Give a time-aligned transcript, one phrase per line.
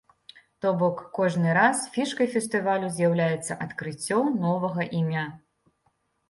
[0.63, 5.25] То бок, кожны раз фішкай фестывалю з'яўляецца адкрыццё новага імя.